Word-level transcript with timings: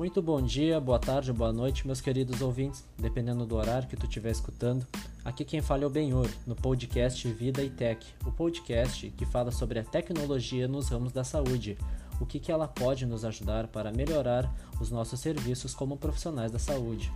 Muito 0.00 0.22
bom 0.22 0.40
dia, 0.40 0.80
boa 0.80 0.98
tarde, 0.98 1.30
boa 1.30 1.52
noite, 1.52 1.86
meus 1.86 2.00
queridos 2.00 2.40
ouvintes, 2.40 2.82
dependendo 2.96 3.44
do 3.44 3.54
horário 3.54 3.86
que 3.86 3.98
tu 3.98 4.06
estiver 4.06 4.30
escutando. 4.30 4.86
Aqui 5.22 5.44
quem 5.44 5.60
fala 5.60 5.84
é 5.84 5.86
o 5.86 5.90
Benhor, 5.90 6.26
no 6.46 6.56
podcast 6.56 7.30
Vida 7.30 7.62
e 7.62 7.68
Tech, 7.68 8.02
o 8.24 8.32
podcast 8.32 9.10
que 9.10 9.26
fala 9.26 9.52
sobre 9.52 9.78
a 9.78 9.84
tecnologia 9.84 10.66
nos 10.66 10.88
ramos 10.88 11.12
da 11.12 11.22
saúde, 11.22 11.76
o 12.18 12.24
que, 12.24 12.40
que 12.40 12.50
ela 12.50 12.66
pode 12.66 13.04
nos 13.04 13.26
ajudar 13.26 13.66
para 13.66 13.92
melhorar 13.92 14.50
os 14.80 14.90
nossos 14.90 15.20
serviços 15.20 15.74
como 15.74 15.98
profissionais 15.98 16.50
da 16.50 16.58
saúde. 16.58 17.12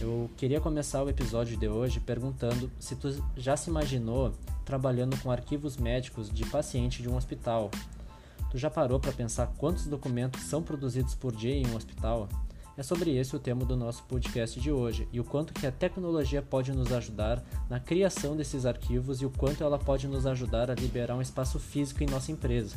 Eu 0.00 0.30
queria 0.38 0.62
começar 0.62 1.02
o 1.02 1.10
episódio 1.10 1.58
de 1.58 1.68
hoje 1.68 2.00
perguntando 2.00 2.72
se 2.80 2.96
tu 2.96 3.22
já 3.36 3.54
se 3.54 3.68
imaginou 3.68 4.32
trabalhando 4.64 5.14
com 5.20 5.30
arquivos 5.30 5.76
médicos 5.76 6.30
de 6.30 6.46
paciente 6.46 7.02
de 7.02 7.10
um 7.10 7.16
hospital, 7.16 7.70
Tu 8.52 8.58
já 8.58 8.68
parou 8.68 9.00
para 9.00 9.12
pensar 9.12 9.46
quantos 9.56 9.86
documentos 9.86 10.42
são 10.42 10.62
produzidos 10.62 11.14
por 11.14 11.34
dia 11.34 11.54
em 11.54 11.66
um 11.68 11.74
hospital? 11.74 12.28
É 12.76 12.82
sobre 12.82 13.16
esse 13.16 13.34
o 13.34 13.38
tema 13.38 13.64
do 13.64 13.74
nosso 13.74 14.02
podcast 14.02 14.60
de 14.60 14.70
hoje 14.70 15.08
e 15.10 15.18
o 15.18 15.24
quanto 15.24 15.54
que 15.54 15.66
a 15.66 15.72
tecnologia 15.72 16.42
pode 16.42 16.70
nos 16.70 16.92
ajudar 16.92 17.42
na 17.70 17.80
criação 17.80 18.36
desses 18.36 18.66
arquivos 18.66 19.22
e 19.22 19.24
o 19.24 19.30
quanto 19.30 19.64
ela 19.64 19.78
pode 19.78 20.06
nos 20.06 20.26
ajudar 20.26 20.70
a 20.70 20.74
liberar 20.74 21.16
um 21.16 21.22
espaço 21.22 21.58
físico 21.58 22.04
em 22.04 22.06
nossa 22.06 22.30
empresa. 22.30 22.76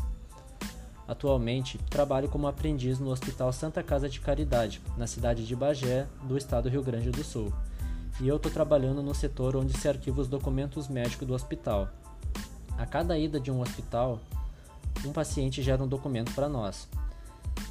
Atualmente, 1.06 1.78
trabalho 1.90 2.30
como 2.30 2.48
aprendiz 2.48 2.98
no 2.98 3.10
Hospital 3.10 3.52
Santa 3.52 3.84
Casa 3.84 4.08
de 4.08 4.22
Caridade, 4.22 4.82
na 4.98 5.08
cidade 5.08 5.46
de 5.46 5.58
Bagé, 5.58 6.08
do 6.24 6.38
estado 6.38 6.64
do 6.64 6.70
Rio 6.70 6.84
Grande 6.84 7.12
do 7.12 7.22
Sul. 7.22 7.52
E 8.22 8.30
eu 8.30 8.38
estou 8.38 8.50
trabalhando 8.50 9.04
no 9.04 9.14
setor 9.14 9.58
onde 9.58 9.78
se 9.78 9.90
arquiva 9.90 10.22
os 10.22 10.30
documentos 10.30 10.88
médicos 10.88 11.28
do 11.28 11.34
hospital. 11.34 11.90
A 12.78 12.86
cada 12.86 13.18
ida 13.18 13.42
de 13.42 13.52
um 13.52 13.60
hospital, 13.60 14.22
um 15.08 15.12
paciente 15.12 15.62
gera 15.62 15.84
um 15.84 15.88
documento 15.88 16.34
para 16.34 16.50
nós. 16.50 16.88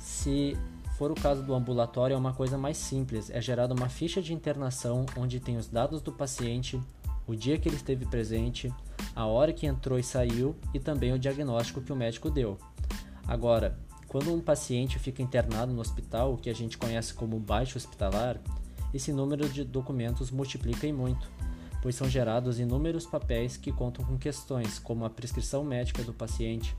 Se 0.00 0.56
for 0.96 1.10
o 1.10 1.14
caso 1.14 1.42
do 1.42 1.54
ambulatório, 1.54 2.14
é 2.14 2.16
uma 2.16 2.32
coisa 2.32 2.56
mais 2.56 2.76
simples: 2.76 3.30
é 3.30 3.40
gerada 3.40 3.74
uma 3.74 3.88
ficha 3.88 4.22
de 4.22 4.32
internação 4.32 5.06
onde 5.16 5.40
tem 5.40 5.56
os 5.56 5.68
dados 5.68 6.00
do 6.00 6.12
paciente, 6.12 6.80
o 7.26 7.34
dia 7.34 7.58
que 7.58 7.68
ele 7.68 7.76
esteve 7.76 8.06
presente, 8.06 8.72
a 9.14 9.26
hora 9.26 9.52
que 9.52 9.66
entrou 9.66 9.98
e 9.98 10.02
saiu 10.02 10.56
e 10.72 10.80
também 10.80 11.12
o 11.12 11.18
diagnóstico 11.18 11.80
que 11.80 11.92
o 11.92 11.96
médico 11.96 12.30
deu. 12.30 12.58
Agora, 13.26 13.78
quando 14.06 14.32
um 14.32 14.40
paciente 14.40 14.98
fica 14.98 15.22
internado 15.22 15.72
no 15.72 15.80
hospital, 15.80 16.34
o 16.34 16.36
que 16.36 16.50
a 16.50 16.54
gente 16.54 16.78
conhece 16.78 17.14
como 17.14 17.38
baixo 17.40 17.76
hospitalar, 17.76 18.40
esse 18.92 19.12
número 19.12 19.48
de 19.48 19.64
documentos 19.64 20.30
multiplica 20.30 20.86
em 20.86 20.92
muito, 20.92 21.28
pois 21.82 21.96
são 21.96 22.08
gerados 22.08 22.60
inúmeros 22.60 23.06
papéis 23.06 23.56
que 23.56 23.72
contam 23.72 24.04
com 24.04 24.16
questões 24.16 24.78
como 24.78 25.04
a 25.04 25.10
prescrição 25.10 25.64
médica 25.64 26.04
do 26.04 26.12
paciente, 26.12 26.76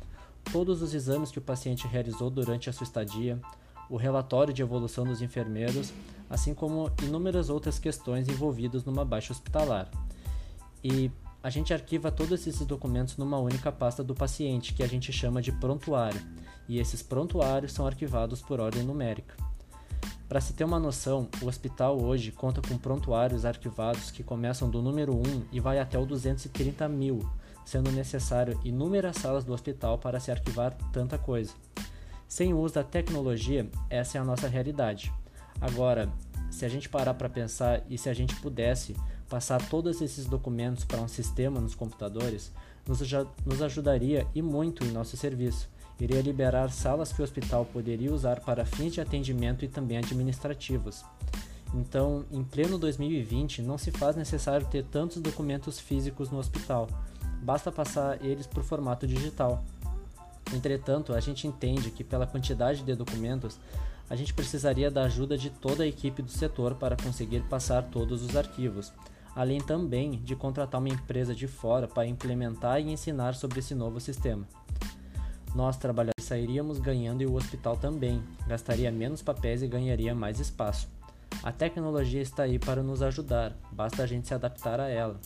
todos 0.52 0.82
os 0.82 0.94
exames 0.94 1.32
que 1.32 1.40
o 1.40 1.42
paciente 1.42 1.88
realizou 1.88 2.30
durante 2.30 2.70
a 2.70 2.74
sua 2.74 2.86
estadia, 2.86 3.40
o 3.90 3.98
relatório 3.98 4.54
de 4.54 4.62
evolução 4.62 5.04
dos 5.04 5.22
enfermeiros, 5.22 5.94
assim 6.30 6.54
como 6.54 6.92
inúmeras 7.04 7.50
outras 7.50 7.78
questões 7.78 8.28
envolvidas 8.28 8.84
numa 8.84 9.06
baixa 9.06 9.34
hospitalar. 9.34 9.90
E 10.84 11.12
a 11.44 11.50
gente 11.50 11.74
arquiva 11.74 12.12
todos 12.12 12.48
esses 12.48 12.66
documentos 12.66 13.18
numa 13.18 13.38
única 13.38 13.72
pasta 13.72 14.04
do 14.04 14.16
paciente, 14.16 14.74
que 14.74 14.82
a 14.84 14.88
gente 14.88 15.14
chama 15.14 15.42
de 15.42 15.52
prontuário, 15.52 16.22
e 16.68 16.80
esses 16.80 17.04
prontuários 17.04 17.74
são 17.74 17.86
arquivados 17.86 18.42
por 18.42 18.60
ordem 18.60 18.84
numérica. 18.84 19.36
Para 20.28 20.42
se 20.42 20.54
ter 20.54 20.64
uma 20.64 20.80
noção, 20.80 21.30
o 21.42 21.46
hospital 21.46 22.02
hoje 22.02 22.32
conta 22.32 22.60
com 22.60 22.78
prontuários 22.80 23.46
arquivados 23.46 24.10
que 24.10 24.24
começam 24.24 24.70
do 24.70 24.82
número 24.82 25.16
1 25.16 25.46
e 25.52 25.60
vai 25.60 25.78
até 25.78 26.00
o 26.00 26.06
230 26.06 26.90
mil, 26.90 27.20
sendo 27.66 27.92
necessário 27.92 28.60
inúmeras 28.64 29.18
salas 29.18 29.44
do 29.44 29.52
hospital 29.52 29.98
para 29.98 30.20
se 30.20 30.32
arquivar 30.32 30.74
tanta 30.94 31.18
coisa. 31.18 31.54
Sem 32.28 32.54
o 32.54 32.60
uso 32.60 32.76
da 32.76 32.84
tecnologia, 32.84 33.70
essa 33.90 34.18
é 34.18 34.22
a 34.22 34.24
nossa 34.24 34.48
realidade. 34.48 35.12
Agora, 35.60 36.10
se 36.50 36.64
a 36.64 36.70
gente 36.70 36.88
parar 36.88 37.14
para 37.16 37.30
pensar 37.30 37.82
e 37.90 37.98
se 37.98 38.08
a 38.08 38.14
gente 38.14 38.36
pudesse 38.38 38.96
passar 39.30 39.62
todos 39.70 40.02
esses 40.02 40.26
documentos 40.26 40.86
para 40.86 41.02
um 41.02 41.08
sistema 41.08 41.60
nos 41.60 41.76
computadores, 41.76 42.52
nos, 42.88 43.02
nos 43.46 43.62
ajudaria 43.62 44.28
e 44.34 44.42
muito 44.42 44.86
em 44.86 44.92
nosso 44.92 45.18
serviço. 45.18 45.70
Iria 46.00 46.22
liberar 46.22 46.70
salas 46.72 47.12
que 47.12 47.22
o 47.22 47.24
hospital 47.24 47.66
poderia 47.66 48.14
usar 48.14 48.42
para 48.42 48.66
fins 48.66 48.94
de 48.94 49.02
atendimento 49.02 49.64
e 49.64 49.68
também 49.68 49.98
administrativos. 49.98 51.04
Então, 51.74 52.26
em 52.32 52.44
pleno 52.44 52.78
2020, 52.78 53.62
não 53.62 53.78
se 53.78 53.92
faz 53.92 54.16
necessário 54.16 54.68
ter 54.68 54.84
tantos 54.84 55.22
documentos 55.22 55.80
físicos 55.80 56.30
no 56.30 56.38
hospital 56.38 56.88
basta 57.46 57.72
passar 57.72 58.26
eles 58.26 58.48
para 58.48 58.60
o 58.60 58.64
formato 58.64 59.06
digital. 59.06 59.64
Entretanto, 60.52 61.14
a 61.14 61.20
gente 61.20 61.48
entende 61.48 61.92
que, 61.92 62.04
pela 62.04 62.26
quantidade 62.26 62.84
de 62.84 62.96
documentos, 62.96 63.60
a 64.10 64.16
gente 64.16 64.34
precisaria 64.34 64.90
da 64.90 65.04
ajuda 65.04 65.38
de 65.38 65.52
toda 65.52 65.84
a 65.84 65.88
equipe 65.88 66.24
do 66.24 66.32
setor 66.32 66.76
para 66.76 66.98
conseguir 66.98 67.42
passar 67.44 67.84
todos 67.84 68.24
os 68.24 68.36
arquivos, 68.36 68.92
além 69.36 69.60
também 69.60 70.20
de 70.24 70.36
contratar 70.36 70.80
uma 70.80 70.90
empresa 70.90 71.36
de 71.36 71.48
fora 71.48 71.88
para 71.88 72.08
implementar 72.08 72.82
e 72.82 72.92
ensinar 72.92 73.36
sobre 73.36 73.60
esse 73.60 73.76
novo 73.76 74.00
sistema. 74.00 74.48
Nós, 75.54 75.78
trabalhadores, 75.78 76.26
sairíamos 76.26 76.80
ganhando 76.80 77.22
e 77.22 77.28
o 77.28 77.36
hospital 77.36 77.78
também, 77.78 78.24
gastaria 78.48 78.92
menos 78.92 79.22
papéis 79.22 79.62
e 79.62 79.68
ganharia 79.68 80.16
mais 80.16 80.40
espaço. 80.40 80.88
A 81.44 81.52
tecnologia 81.52 82.22
está 82.22 82.44
aí 82.44 82.58
para 82.58 82.82
nos 82.82 83.02
ajudar, 83.02 83.56
basta 83.72 84.02
a 84.02 84.08
gente 84.08 84.28
se 84.28 84.34
adaptar 84.34 84.80
a 84.80 84.90
ela. 84.90 85.20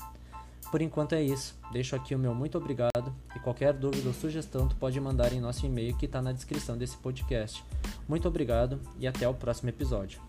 Por 0.72 0.82
enquanto 0.82 1.14
é 1.14 1.24
isso. 1.24 1.58
Deixo 1.72 1.96
aqui 1.96 2.14
o 2.14 2.20
meu 2.20 2.34
muito 2.34 2.58
obrigado 2.58 3.14
e 3.36 3.40
qualquer 3.40 3.74
dúvida 3.74 4.08
ou 4.08 4.14
sugestão 4.14 4.68
tu 4.68 4.76
pode 4.76 5.00
mandar 5.00 5.34
em 5.34 5.40
nosso 5.40 5.66
e-mail 5.66 5.96
que 5.98 6.06
está 6.06 6.22
na 6.22 6.32
descrição 6.32 6.78
desse 6.78 6.98
podcast. 6.98 7.64
Muito 8.08 8.28
obrigado 8.28 8.80
e 9.00 9.08
até 9.08 9.28
o 9.28 9.34
próximo 9.34 9.70
episódio. 9.70 10.22